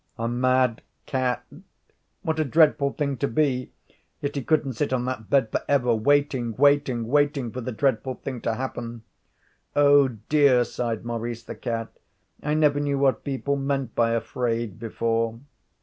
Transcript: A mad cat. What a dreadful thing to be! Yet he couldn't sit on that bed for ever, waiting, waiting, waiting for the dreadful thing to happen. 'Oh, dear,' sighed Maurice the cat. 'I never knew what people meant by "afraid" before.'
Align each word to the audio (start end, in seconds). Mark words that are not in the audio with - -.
A 0.17 0.27
mad 0.27 0.81
cat. 1.05 1.45
What 2.23 2.39
a 2.39 2.43
dreadful 2.43 2.93
thing 2.93 3.17
to 3.17 3.27
be! 3.27 3.71
Yet 4.19 4.35
he 4.35 4.43
couldn't 4.43 4.73
sit 4.73 4.91
on 4.91 5.05
that 5.05 5.29
bed 5.29 5.51
for 5.51 5.61
ever, 5.69 5.93
waiting, 5.93 6.55
waiting, 6.57 7.05
waiting 7.07 7.51
for 7.51 7.61
the 7.61 7.71
dreadful 7.71 8.15
thing 8.15 8.41
to 8.41 8.55
happen. 8.55 9.03
'Oh, 9.75 10.07
dear,' 10.07 10.63
sighed 10.63 11.05
Maurice 11.05 11.43
the 11.43 11.53
cat. 11.53 11.89
'I 12.41 12.55
never 12.55 12.79
knew 12.79 12.97
what 12.97 13.23
people 13.23 13.55
meant 13.57 13.93
by 13.93 14.13
"afraid" 14.13 14.79
before.' 14.79 15.39